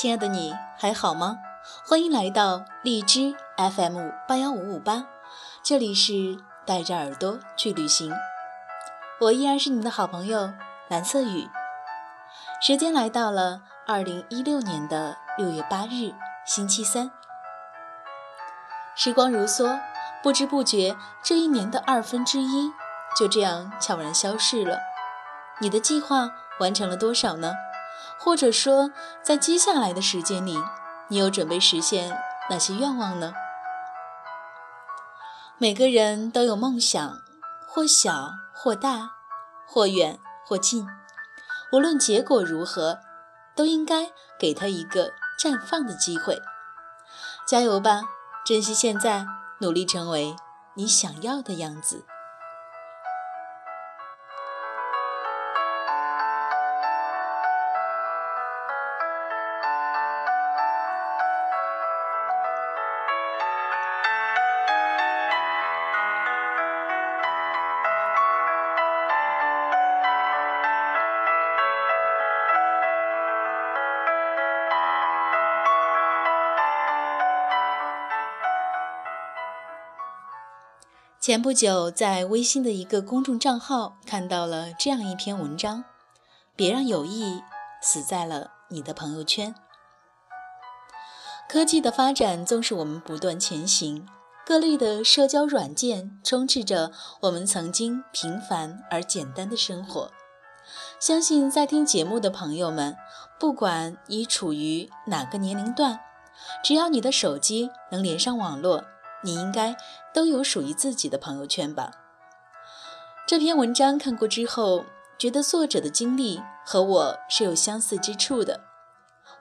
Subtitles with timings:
[0.00, 1.40] 亲爱的你还好吗？
[1.86, 5.04] 欢迎来到荔枝 FM 八幺五五八，
[5.62, 8.10] 这里是带着耳朵去旅行。
[9.20, 10.54] 我依然是你的好朋友
[10.88, 11.50] 蓝色雨。
[12.62, 16.14] 时间来到了二零一六年的六月八日，
[16.46, 17.10] 星期三。
[18.96, 19.78] 时光如梭，
[20.22, 22.72] 不知不觉这一年的二分之一
[23.14, 24.78] 就这样悄然消逝了。
[25.60, 27.52] 你的计划完成了多少呢？
[28.22, 28.90] 或者说，
[29.22, 30.62] 在接下来的时间里，
[31.08, 32.14] 你有准备实现
[32.50, 33.32] 哪些愿望呢？
[35.56, 37.18] 每个人都有梦想，
[37.66, 39.12] 或小或大，
[39.66, 40.86] 或远或近。
[41.72, 42.98] 无论结果如何，
[43.56, 46.42] 都应该给他一个绽放的机会。
[47.46, 48.02] 加油吧，
[48.44, 49.24] 珍惜现在，
[49.60, 50.36] 努力成为
[50.74, 52.04] 你想要的样子。
[81.20, 85.84] 前不久，在微信的一个公众账号看到了这样一篇文章：
[86.56, 87.42] 别让友谊
[87.82, 89.54] 死在了你的朋友圈。
[91.46, 94.08] 科技的发展纵使我们不断前行，
[94.46, 96.90] 各类的社交软件充斥着
[97.20, 100.10] 我们曾经平凡而简单的生活。
[100.98, 102.96] 相信在听节目的朋友们，
[103.38, 106.00] 不管你处于哪个年龄段，
[106.64, 108.86] 只要你的手机能连上网络。
[109.22, 109.76] 你应该
[110.12, 111.90] 都有属于自己的朋友圈吧？
[113.26, 114.84] 这篇文章看过之后，
[115.18, 118.60] 觉得作者的经历和我是有相似之处的。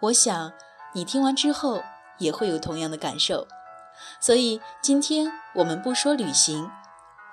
[0.00, 0.52] 我想
[0.92, 1.82] 你听完之后
[2.18, 3.46] 也会有同样的感受。
[4.20, 6.70] 所以今天我们不说旅行，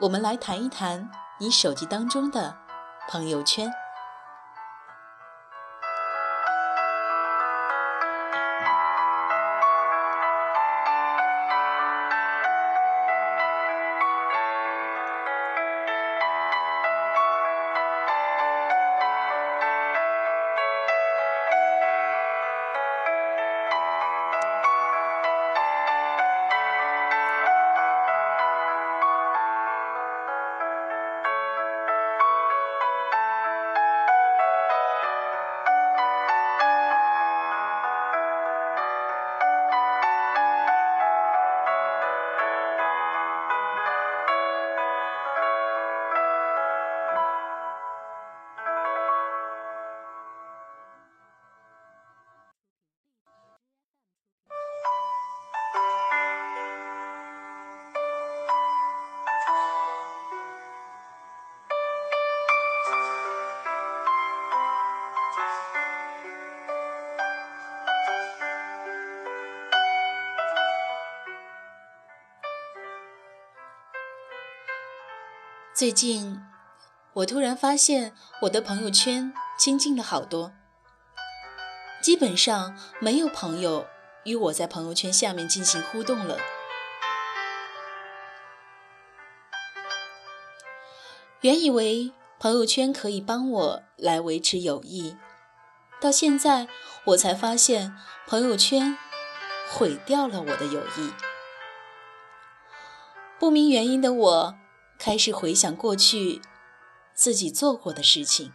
[0.02, 1.10] 我们来谈一谈
[1.40, 2.56] 你手机当中的
[3.10, 3.72] 朋友圈。
[75.76, 76.42] 最近，
[77.12, 78.14] 我突然发现
[78.44, 80.54] 我的朋友圈清静了好多，
[82.02, 83.86] 基本上没有朋友
[84.24, 86.38] 与我在朋友圈下面进行互动了。
[91.42, 95.18] 原以为朋友圈可以帮我来维持友谊，
[96.00, 96.70] 到现在
[97.08, 97.94] 我才发现
[98.26, 98.98] 朋友圈
[99.70, 101.12] 毁掉了我的友谊。
[103.38, 104.56] 不明原因的我。
[104.98, 106.42] 开始回想过去
[107.14, 108.54] 自己做过的事情。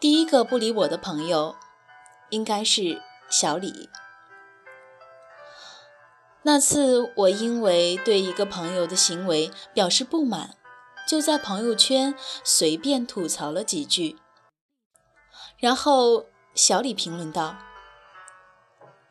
[0.00, 1.56] 第一个不理我的朋友，
[2.30, 3.90] 应该是小李。
[6.42, 10.56] 那次我因为对一个朋友的行为表示不满，
[11.06, 12.14] 就在朋友圈
[12.44, 14.18] 随便吐槽了几句。
[15.58, 17.56] 然后小李评论道：“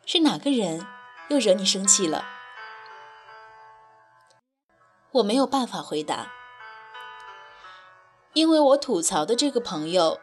[0.06, 0.86] 是哪个人
[1.28, 2.24] 又惹你生气了？”
[5.12, 6.32] 我没有办法回答，
[8.34, 10.20] 因为我吐槽的这个朋友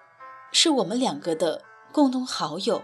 [0.51, 2.83] 是我们两个的共同好友。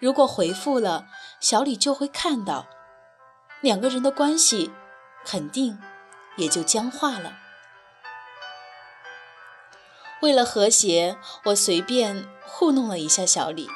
[0.00, 1.06] 如果回复了，
[1.40, 2.66] 小李就会看到，
[3.60, 4.72] 两个人的关系
[5.24, 5.78] 肯定
[6.36, 7.38] 也就僵化了。
[10.20, 13.70] 为了和谐，我随便糊弄了一下小李，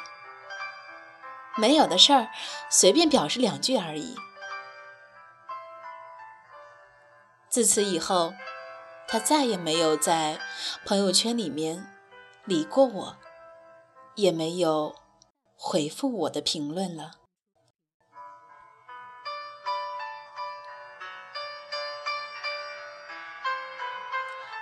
[1.59, 2.29] 没有的事儿，
[2.69, 4.15] 随便表示两句而已。
[7.49, 8.33] 自此以后，
[9.07, 10.39] 他再也没有在
[10.85, 11.91] 朋友圈里面
[12.45, 13.17] 理过我，
[14.15, 14.95] 也没有
[15.57, 17.11] 回复我的评论了。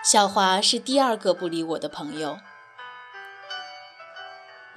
[0.04, 2.40] 小华是第二个不理我的朋友。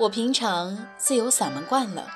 [0.01, 2.09] 我平常自由散漫惯了，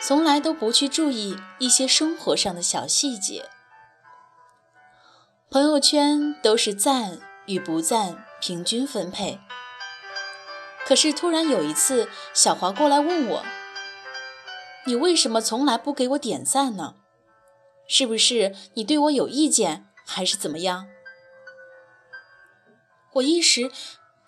[0.00, 3.50] 从来都不去注意一些生活上的小细节。
[5.50, 9.40] 朋友圈都是赞与不赞平均分配。
[10.84, 13.44] 可是突然有一次，小华过来问我
[14.86, 16.94] ：“你为什么从来不给我点赞呢？
[17.88, 20.86] 是不是你对我有意见，还是怎么样？”
[23.14, 23.72] 我一时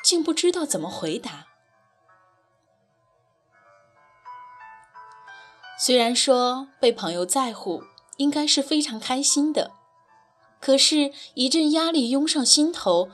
[0.03, 1.48] 竟不知道怎么回答。
[5.81, 7.85] 虽然说被朋友在乎，
[8.17, 9.71] 应该是非常开心的，
[10.61, 13.09] 可是，一阵压力涌上心头。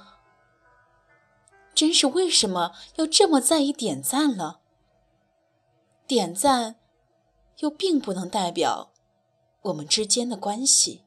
[1.74, 4.60] 真是为什么要这么在意点赞了？
[6.06, 6.76] 点赞，
[7.58, 8.90] 又并不能代表
[9.62, 11.03] 我们之间的关系。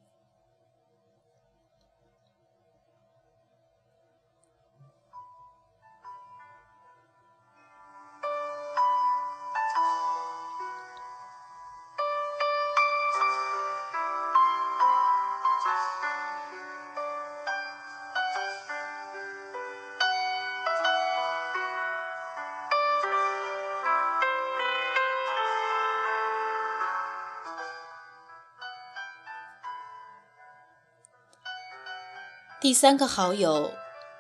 [32.67, 33.71] 第三个好友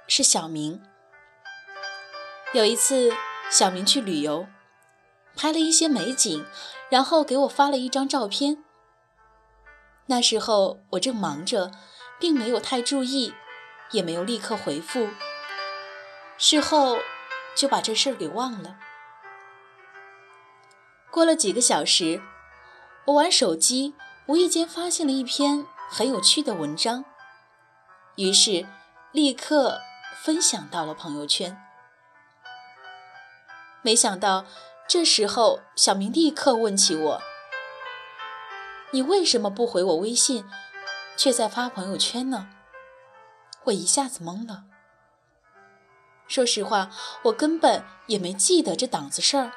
[0.07, 0.81] 是小明。
[2.53, 3.11] 有一次，
[3.51, 4.47] 小明去旅游，
[5.35, 6.45] 拍了一些美景，
[6.89, 8.63] 然后给我发了一张照片。
[10.05, 11.73] 那时候我正忙着，
[12.21, 13.33] 并没有太注意，
[13.91, 15.09] 也没有立刻回复。
[16.37, 16.99] 事后
[17.53, 18.77] 就把这事儿给忘了。
[21.11, 22.21] 过了几个小时，
[23.07, 23.93] 我玩手机，
[24.27, 27.03] 无意间发现了一篇很有趣的文章。
[28.17, 28.65] 于是，
[29.11, 29.79] 立刻
[30.23, 31.55] 分享到了朋友圈。
[33.83, 34.43] 没想到，
[34.87, 37.21] 这时候小明立刻问起我
[38.89, 40.43] ：“你为什么不回我微信，
[41.15, 42.49] 却在发朋友圈呢？”
[43.65, 44.63] 我一下子懵了。
[46.27, 46.89] 说实话，
[47.25, 49.51] 我根本也没记得这档子事儿。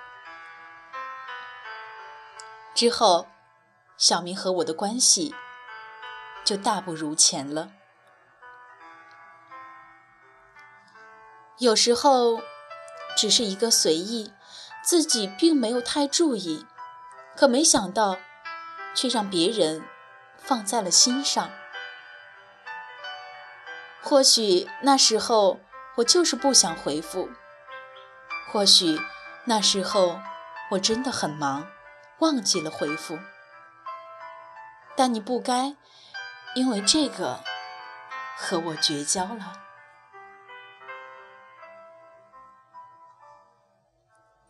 [2.75, 3.27] 之后，
[3.97, 5.35] 小明和我的关系
[6.45, 7.73] 就大不如前了。
[11.61, 12.41] 有时候，
[13.15, 14.33] 只是一个随意，
[14.83, 16.65] 自己并没有太注意，
[17.37, 18.17] 可没想到，
[18.95, 19.85] 却让别人
[20.39, 21.51] 放在了心上。
[24.03, 25.61] 或许那时候
[25.97, 27.29] 我就是不想回复，
[28.51, 28.99] 或许
[29.45, 30.19] 那时候
[30.71, 31.67] 我真的很忙，
[32.21, 33.19] 忘记了回复。
[34.97, 35.77] 但你不该
[36.55, 37.45] 因为这个
[38.39, 39.70] 和我绝交了。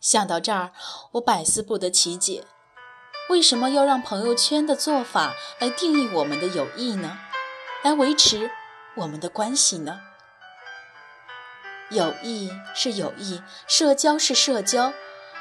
[0.01, 0.71] 想到这儿，
[1.11, 2.43] 我百思不得其解：
[3.29, 7.19] 为什么要让朋友圈的做法来定义我们的友谊呢？
[7.83, 8.49] 来维持
[8.95, 10.01] 我们的关系呢？
[11.91, 14.91] 友谊是友谊，社交是社交，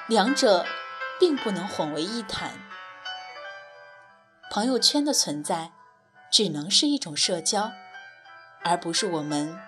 [0.06, 0.66] 两者
[1.18, 2.52] 并不能混为一谈。
[4.50, 5.72] 朋友圈的存在，
[6.30, 7.72] 只能是一种社交，
[8.62, 9.58] 而不是我们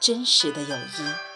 [0.00, 1.29] 真实的友谊。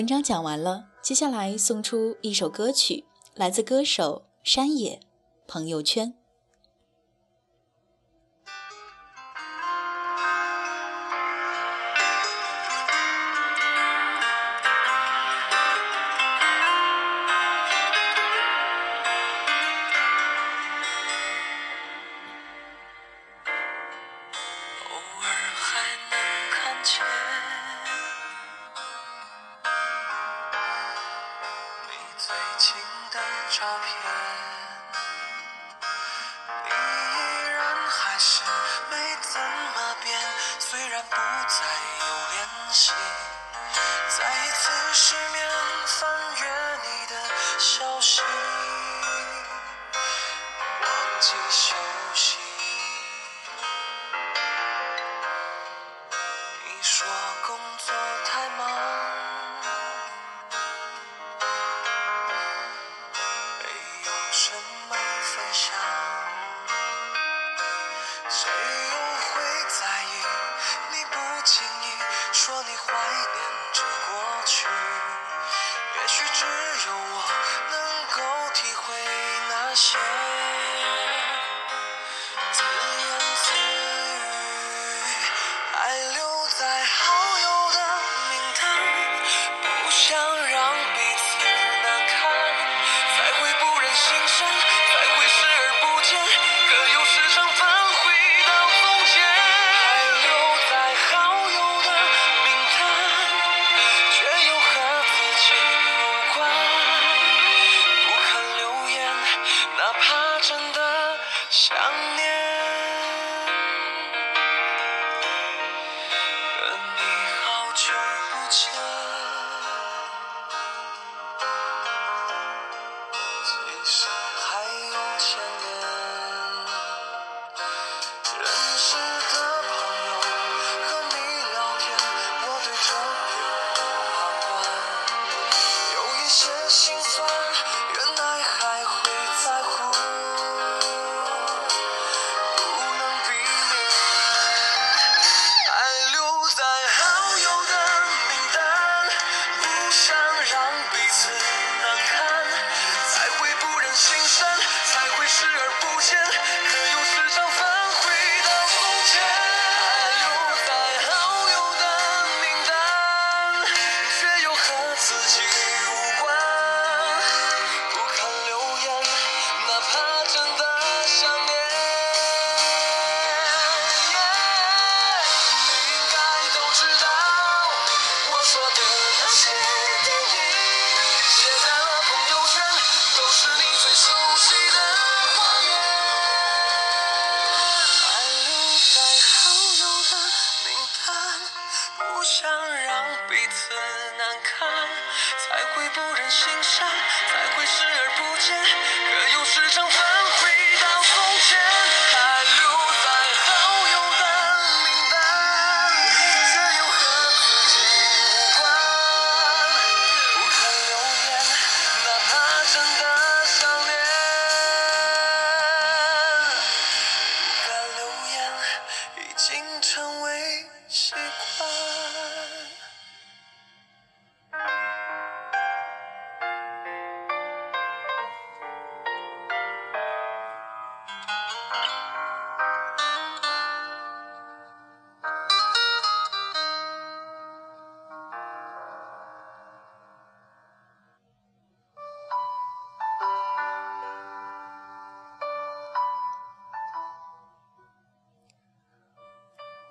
[0.00, 3.04] 文章讲完了，接下来送出一首歌曲，
[3.34, 4.96] 来自歌手山野，
[5.46, 6.08] 《朋友圈》。
[51.20, 51.89] 继续。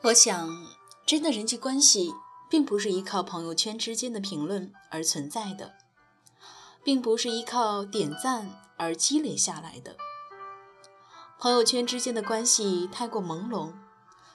[0.09, 0.65] 我想，
[1.05, 2.15] 真的人际关系
[2.49, 5.75] 并不是依靠朋友圈之间的评论而存在的，
[6.83, 9.97] 并不是依靠点赞而积累下来的。
[11.37, 13.73] 朋友圈之间的关系太过朦胧，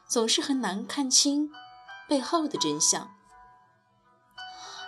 [0.06, 1.50] 总是很难看清
[2.08, 3.12] 背后的真相。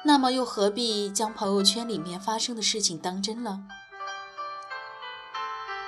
[0.05, 3.65] 那么，又何必将朋友圈里面发生的事情当真了？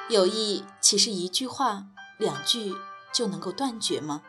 [0.08, 1.86] 友谊岂是一句话、
[2.18, 2.74] 两句
[3.12, 4.22] 就能够断绝吗？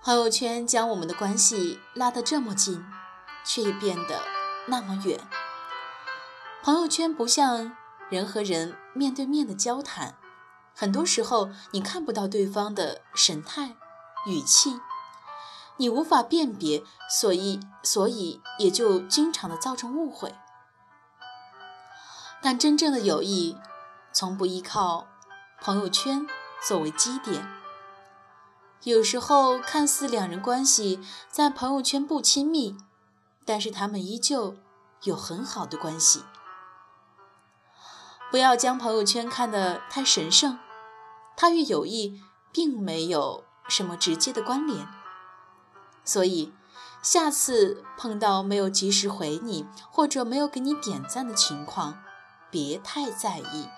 [0.00, 2.86] 朋友圈将我们的关系拉得这么近，
[3.44, 4.22] 却也变得
[4.66, 5.20] 那么远。
[6.62, 7.76] 朋友圈不像
[8.08, 10.16] 人和人面对面的交谈，
[10.74, 13.76] 很多时候你看不到对方的神态、
[14.26, 14.80] 语气，
[15.76, 20.34] 你无法辨别，所以所以也就经常的造成误会。
[22.40, 23.58] 但真正的友谊，
[24.12, 25.08] 从不依靠
[25.60, 26.24] 朋友圈
[26.66, 27.57] 作为基点。
[28.84, 32.76] 有时候看似两人关系在朋友圈不亲密，
[33.44, 34.56] 但是他们依旧
[35.02, 36.22] 有很好的关系。
[38.30, 40.58] 不要将朋友圈看得太神圣，
[41.36, 44.86] 它与友谊并没有什么直接的关联。
[46.04, 46.52] 所以，
[47.02, 51.98] 下次碰到没有及时回你或者没有给你点赞的情况，
[52.50, 53.68] 别太在意。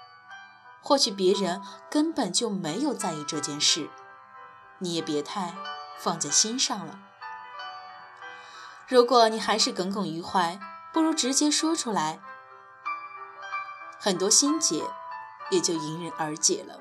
[0.83, 3.88] 或许别人根本就没有在意这件事。
[4.81, 5.55] 你也别太
[5.99, 6.99] 放在心上了。
[8.89, 10.59] 如果你还是耿耿于怀，
[10.93, 12.19] 不如直接说出来。
[14.01, 14.83] 很多心结
[15.51, 16.81] 也就迎刃而解了。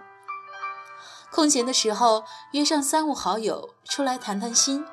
[1.32, 4.86] 空闲的时候，约上三五好友出来谈谈心，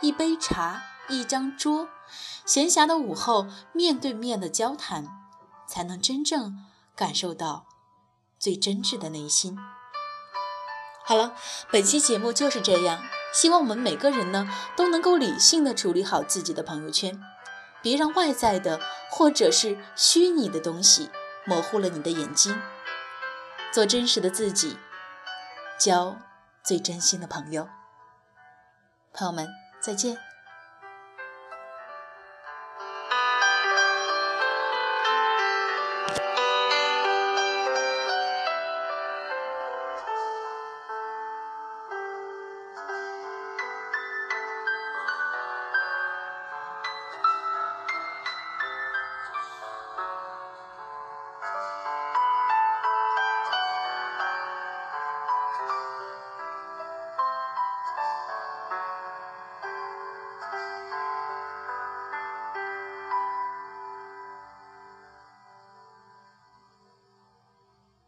[0.00, 1.88] 一杯茶，一张桌，
[2.44, 5.06] 闲暇的午后，面对面的交谈，
[5.68, 6.64] 才能真正
[6.96, 7.66] 感受到
[8.38, 9.56] 最真挚的内心。
[11.06, 11.36] 好了，
[11.70, 13.00] 本期节目就是这样。
[13.32, 17.22] 希望我们每个人呢，都能够理性的处理好自己的朋友圈，
[17.80, 21.10] 别让外在的或者是虚拟的东西
[21.44, 22.60] 模糊了你的眼睛。
[23.72, 24.78] 做真实的自己，
[25.78, 26.16] 交
[26.64, 27.68] 最真心的朋友。
[29.12, 29.46] 朋友们，
[29.80, 30.25] 再见。